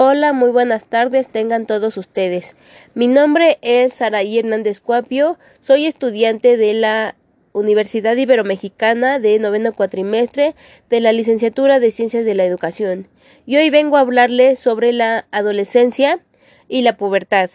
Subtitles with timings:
[0.00, 2.54] Hola, muy buenas tardes, tengan todos ustedes.
[2.94, 7.16] Mi nombre es Saraí Hernández Cuapio, soy estudiante de la
[7.50, 10.54] Universidad Iberomexicana de noveno cuatrimestre
[10.88, 13.08] de la licenciatura de Ciencias de la Educación
[13.44, 16.20] y hoy vengo a hablarles sobre la adolescencia
[16.68, 17.50] y la pubertad.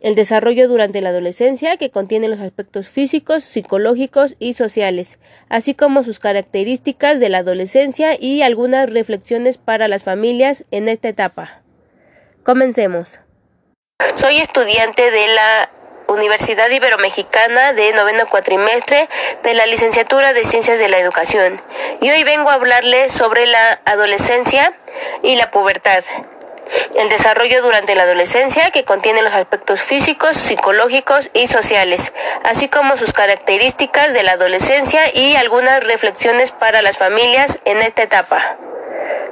[0.00, 5.18] El desarrollo durante la adolescencia, que contiene los aspectos físicos, psicológicos y sociales,
[5.48, 11.08] así como sus características de la adolescencia y algunas reflexiones para las familias en esta
[11.08, 11.62] etapa.
[12.42, 13.20] Comencemos.
[14.14, 15.70] Soy estudiante de la
[16.08, 19.08] Universidad Iberomexicana de noveno cuatrimestre
[19.42, 21.60] de la licenciatura de Ciencias de la Educación
[22.00, 24.72] y hoy vengo a hablarles sobre la adolescencia
[25.22, 26.02] y la pubertad.
[26.96, 32.12] El desarrollo durante la adolescencia, que contiene los aspectos físicos, psicológicos y sociales,
[32.44, 38.02] así como sus características de la adolescencia y algunas reflexiones para las familias en esta
[38.02, 38.56] etapa.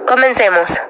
[0.06, 0.80] Comencemos.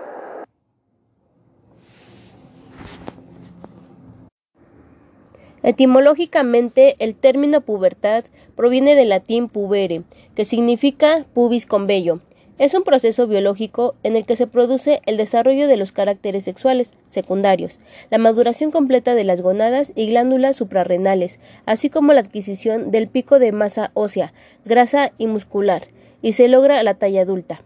[5.62, 10.02] Etimológicamente, el término pubertad proviene del latín pubere,
[10.36, 12.20] que significa pubis con vello,
[12.58, 16.94] es un proceso biológico en el que se produce el desarrollo de los caracteres sexuales
[17.06, 23.08] secundarios, la maduración completa de las gonadas y glándulas suprarrenales, así como la adquisición del
[23.08, 24.32] pico de masa ósea,
[24.64, 25.88] grasa y muscular,
[26.22, 27.60] y se logra la talla adulta.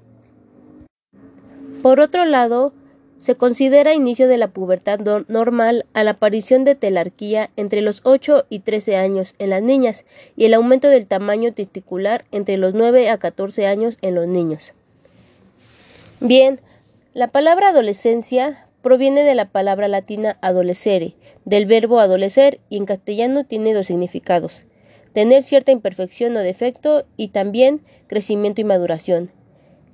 [1.83, 2.75] Por otro lado,
[3.21, 8.47] se considera inicio de la pubertad normal a la aparición de telarquía entre los 8
[8.49, 13.11] y 13 años en las niñas y el aumento del tamaño testicular entre los 9
[13.11, 14.73] a 14 años en los niños.
[16.21, 16.61] Bien,
[17.15, 23.45] la palabra adolescencia proviene de la palabra latina adolescere, del verbo adolecer y en castellano
[23.45, 24.65] tiene dos significados
[25.13, 29.31] tener cierta imperfección o defecto y también crecimiento y maduración.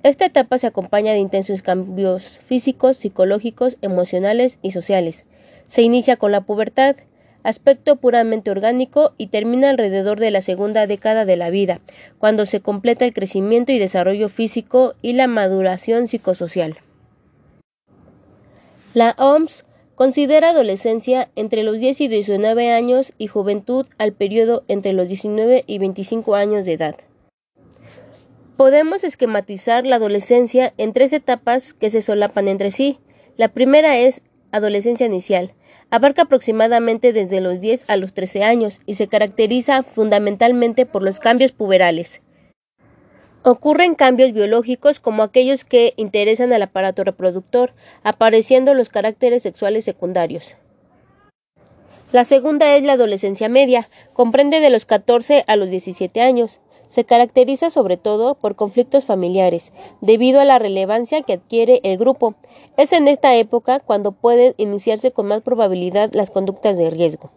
[0.03, 5.25] Esta etapa se acompaña de intensos cambios físicos, psicológicos, emocionales y sociales.
[5.67, 6.95] Se inicia con la pubertad,
[7.43, 11.79] aspecto puramente orgánico y termina alrededor de la segunda década de la vida,
[12.19, 16.77] cuando se completa el crecimiento y desarrollo físico y la maduración psicosocial.
[18.93, 24.93] La OMS considera adolescencia entre los 10 y 19 años y juventud al periodo entre
[24.93, 26.95] los 19 y 25 años de edad.
[28.57, 32.99] Podemos esquematizar la adolescencia en tres etapas que se solapan entre sí.
[33.37, 35.53] La primera es adolescencia inicial,
[35.89, 41.19] Abarca aproximadamente desde los 10 a los 13 años y se caracteriza fundamentalmente por los
[41.19, 42.21] cambios puberales.
[43.43, 50.55] Ocurren cambios biológicos como aquellos que interesan al aparato reproductor, apareciendo los caracteres sexuales secundarios.
[52.11, 56.59] La segunda es la adolescencia media, comprende de los 14 a los 17 años.
[56.89, 62.35] Se caracteriza sobre todo por conflictos familiares, debido a la relevancia que adquiere el grupo.
[62.77, 67.31] Es en esta época cuando pueden iniciarse con más probabilidad las conductas de riesgo.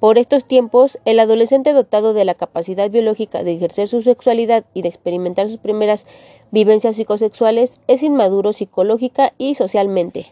[0.00, 4.82] Por estos tiempos, el adolescente dotado de la capacidad biológica de ejercer su sexualidad y
[4.82, 6.04] de experimentar sus primeras
[6.50, 10.30] vivencias psicosexuales es inmaduro psicológica y socialmente.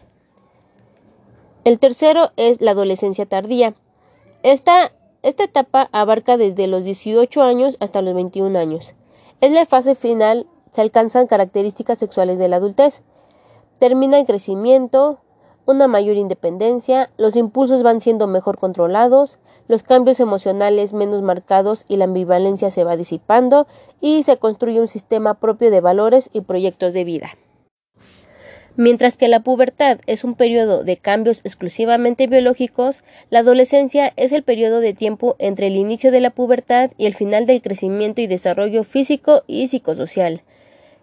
[1.65, 3.75] El tercero es la adolescencia tardía.
[4.43, 8.95] Esta esta etapa abarca desde los 18 años hasta los 21 años.
[9.41, 13.03] Es la fase final, se alcanzan características sexuales de la adultez.
[13.79, 15.21] Termina el crecimiento,
[15.65, 19.39] una mayor independencia, los impulsos van siendo mejor controlados,
[19.69, 23.69] los cambios emocionales menos marcados y la ambivalencia se va disipando
[24.01, 27.31] y se construye un sistema propio de valores y proyectos de vida.
[28.77, 34.43] Mientras que la pubertad es un periodo de cambios exclusivamente biológicos, la adolescencia es el
[34.43, 38.27] periodo de tiempo entre el inicio de la pubertad y el final del crecimiento y
[38.27, 40.41] desarrollo físico y psicosocial.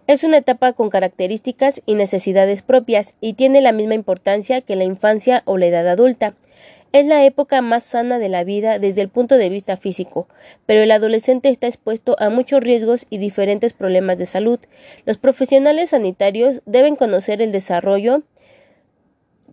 [0.08, 4.82] Es una etapa con características y necesidades propias y tiene la misma importancia que la
[4.82, 6.34] infancia o la edad adulta.
[6.92, 10.26] Es la época más sana de la vida desde el punto de vista físico,
[10.66, 14.58] pero el adolescente está expuesto a muchos riesgos y diferentes problemas de salud.
[15.06, 18.24] Los profesionales sanitarios deben conocer el desarrollo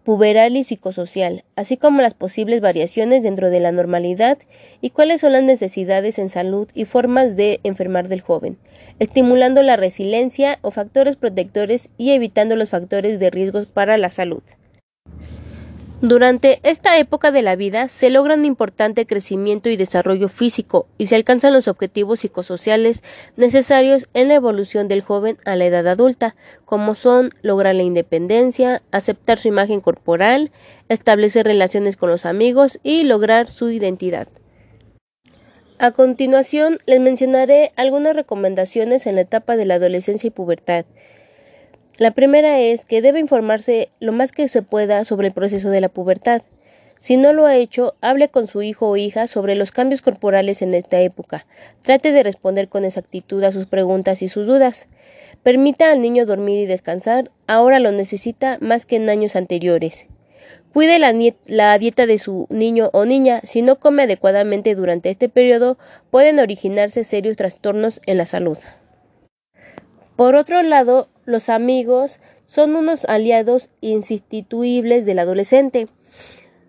[0.04, 4.40] puberal y psicosocial, así como las posibles variaciones dentro de la normalidad
[4.82, 8.58] y cuáles son las necesidades en salud y formas de enfermar del joven,
[8.98, 14.42] estimulando la resiliencia o factores protectores y evitando los factores de riesgos para la salud.
[16.02, 21.08] Durante esta época de la vida se logra un importante crecimiento y desarrollo físico y
[21.08, 23.02] se alcanzan los objetivos psicosociales
[23.36, 26.36] necesarios en la evolución del joven a la edad adulta,
[26.66, 30.52] como son lograr la independencia, aceptar su imagen corporal,
[30.88, 34.28] establecer relaciones con los amigos y lograr su identidad.
[35.80, 40.86] A continuación les mencionaré algunas recomendaciones en la etapa de la adolescencia y pubertad
[41.98, 45.82] La primera es que debe informarse lo más que se pueda sobre el proceso de
[45.82, 46.44] la pubertad.
[47.00, 50.62] Si no lo ha hecho, hable con su hijo o hija sobre los cambios corporales
[50.62, 51.48] en esta época.
[51.82, 54.90] Trate de responder con exactitud a sus preguntas y sus dudas.
[55.42, 60.06] Permita al niño dormir y descansar, ahora lo necesita más que en años anteriores.
[60.74, 63.42] Cuide la, dieta de su niño o niña.
[63.44, 65.80] Si no come adecuadamente durante este periodo,
[66.12, 68.60] pueden originarse serios trastornos en la salud.
[70.16, 75.88] Por otro lado, los amigos son unos aliados insustituibles del adolescente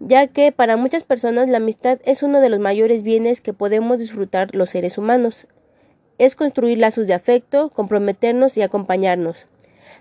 [0.01, 3.99] ya que para muchas personas la amistad es uno de los mayores bienes que podemos
[3.99, 5.47] disfrutar los seres humanos.
[6.19, 9.47] Es construir lazos de afecto, comprometernos y acompañarnos.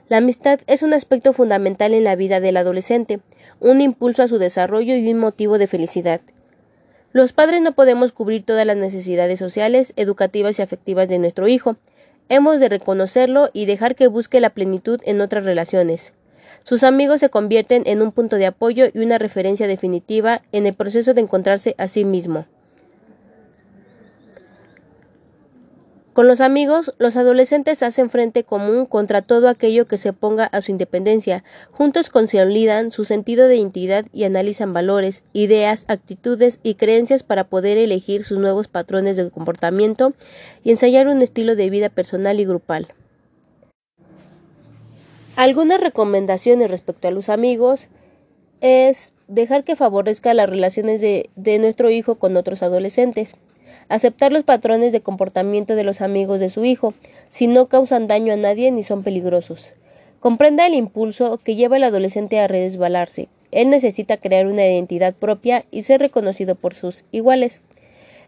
[0.09, 3.19] La amistad es un aspecto fundamental en la vida del adolescente,
[3.59, 6.21] un impulso a su desarrollo y un motivo de felicidad.
[7.11, 11.77] Los padres no podemos cubrir todas las necesidades sociales, educativas y afectivas de nuestro hijo.
[12.29, 16.13] Hemos de reconocerlo y dejar que busque la plenitud en otras relaciones.
[16.63, 20.73] Sus amigos se convierten en un punto de apoyo y una referencia definitiva en el
[20.73, 22.45] proceso de encontrarse a sí mismo.
[26.17, 30.61] Con los amigos, los adolescentes hacen frente común contra todo aquello que se oponga a
[30.61, 31.43] su independencia.
[31.69, 37.77] Juntos consolidan su sentido de identidad y analizan valores, ideas, actitudes y creencias para poder
[37.77, 40.13] elegir sus nuevos patrones de comportamiento
[40.63, 42.87] y ensayar un estilo de vida personal y grupal.
[45.35, 47.89] Algunas recomendaciones respecto a los amigos
[48.59, 53.35] es dejar que favorezca las relaciones de, de, nuestro hijo con otros adolescentes,
[53.89, 56.93] aceptar los patrones de comportamiento de los amigos de su hijo,
[57.29, 59.75] si no causan daño a nadie ni son peligrosos.
[60.19, 63.29] Comprenda el impulso que lleva al adolescente a resbalarse.
[63.51, 67.61] Él necesita crear una identidad propia y ser reconocido por sus iguales.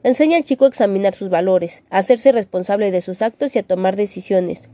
[0.04, 3.64] Enseña al chico a examinar sus valores, a hacerse responsable de sus actos y a
[3.64, 4.70] tomar decisiones.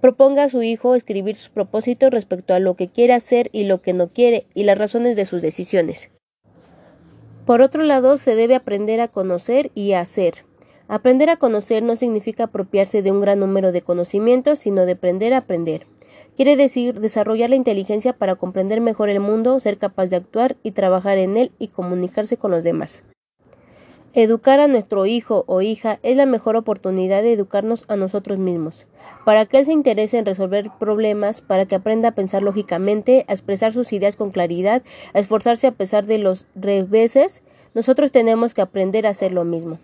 [0.00, 3.82] Proponga a su hijo escribir sus propósitos respecto a lo que quiere hacer y lo
[3.82, 6.08] que no quiere y las razones de sus decisiones.
[7.44, 10.44] Por otro lado, se debe aprender a conocer y a hacer.
[10.86, 15.34] Aprender a conocer no significa apropiarse de un gran número de conocimientos, sino de aprender
[15.34, 15.86] a aprender.
[16.36, 20.70] Quiere decir desarrollar la inteligencia para comprender mejor el mundo, ser capaz de actuar y
[20.70, 23.02] trabajar en él y comunicarse con los demás.
[24.14, 28.86] Educar a nuestro hijo o hija es la mejor oportunidad de educarnos a nosotros mismos,
[29.24, 33.32] para que él se interese en resolver problemas, para que aprenda a pensar lógicamente, a
[33.32, 34.82] expresar sus ideas con claridad,
[35.14, 37.42] a esforzarse a pesar de los reveses,
[37.72, 39.78] nosotros tenemos que aprender a hacer lo mismo.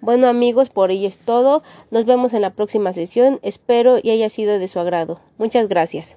[0.00, 1.62] Bueno amigos, por ello es todo.
[1.90, 3.40] Nos vemos en la próxima sesión.
[3.42, 5.20] Espero y haya sido de su agrado.
[5.38, 6.16] Muchas gracias.